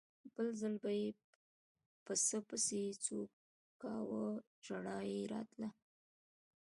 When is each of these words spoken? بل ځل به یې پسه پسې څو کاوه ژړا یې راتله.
بل 0.33 0.47
ځل 0.59 0.73
به 0.83 0.91
یې 0.99 1.07
پسه 2.05 2.37
پسې 2.47 2.81
څو 3.03 3.17
کاوه 3.81 4.25
ژړا 4.65 4.99
یې 5.11 5.21
راتله. 5.31 5.69